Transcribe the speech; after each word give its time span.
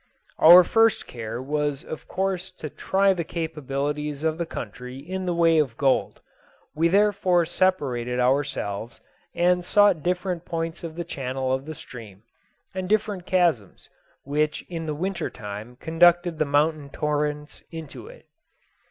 Our 0.39 0.63
first 0.63 1.05
care 1.05 1.39
was 1.39 1.83
of 1.83 2.07
course 2.07 2.49
to 2.53 2.71
try 2.71 3.13
the 3.13 3.23
capabilities 3.23 4.23
of 4.23 4.39
the 4.39 4.47
country 4.47 4.97
in 4.97 5.27
the 5.27 5.33
way 5.35 5.59
of 5.59 5.77
gold. 5.77 6.21
We 6.73 6.87
therefore 6.87 7.45
separated 7.45 8.19
ourselves, 8.19 8.99
and 9.35 9.63
sought 9.63 10.01
different 10.01 10.43
points 10.43 10.83
of 10.83 10.95
the 10.95 11.03
channel 11.05 11.53
of 11.53 11.67
the 11.67 11.75
stream, 11.75 12.23
and 12.73 12.89
different 12.89 13.27
chasms, 13.27 13.91
which 14.23 14.65
in 14.69 14.87
the 14.87 14.95
winter 14.95 15.29
time 15.29 15.75
conducted 15.75 16.39
the 16.39 16.45
mountain 16.45 16.89
torrents 16.89 17.61
into 17.69 18.07
it. 18.07 18.25